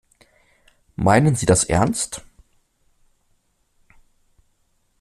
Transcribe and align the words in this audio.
Meinen 0.95 1.35
Sie 1.35 1.45
das 1.45 1.63
ernst? 1.63 2.25